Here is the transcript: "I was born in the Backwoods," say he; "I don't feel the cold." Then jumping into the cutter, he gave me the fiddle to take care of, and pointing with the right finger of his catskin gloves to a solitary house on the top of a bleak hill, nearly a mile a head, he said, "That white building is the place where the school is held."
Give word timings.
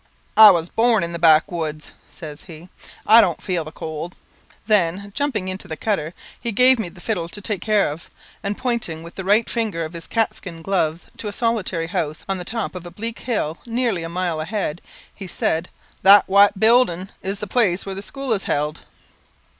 "I 0.35 0.49
was 0.49 0.67
born 0.67 1.03
in 1.03 1.13
the 1.13 1.19
Backwoods," 1.19 1.91
say 2.09 2.35
he; 2.47 2.69
"I 3.05 3.21
don't 3.21 3.39
feel 3.39 3.63
the 3.63 3.71
cold." 3.71 4.15
Then 4.65 5.11
jumping 5.13 5.47
into 5.47 5.67
the 5.67 5.77
cutter, 5.77 6.15
he 6.39 6.51
gave 6.51 6.79
me 6.79 6.89
the 6.89 6.99
fiddle 6.99 7.29
to 7.29 7.39
take 7.39 7.61
care 7.61 7.87
of, 7.87 8.09
and 8.41 8.57
pointing 8.57 9.03
with 9.03 9.13
the 9.13 9.23
right 9.23 9.47
finger 9.47 9.85
of 9.85 9.93
his 9.93 10.07
catskin 10.07 10.63
gloves 10.63 11.05
to 11.17 11.27
a 11.27 11.31
solitary 11.31 11.85
house 11.85 12.25
on 12.27 12.39
the 12.39 12.43
top 12.43 12.73
of 12.73 12.87
a 12.87 12.89
bleak 12.89 13.19
hill, 13.19 13.59
nearly 13.67 14.01
a 14.01 14.09
mile 14.09 14.41
a 14.41 14.45
head, 14.45 14.81
he 15.13 15.27
said, 15.27 15.69
"That 16.01 16.27
white 16.27 16.59
building 16.59 17.09
is 17.21 17.37
the 17.37 17.45
place 17.45 17.85
where 17.85 17.93
the 17.93 18.01
school 18.01 18.33
is 18.33 18.45
held." 18.45 18.79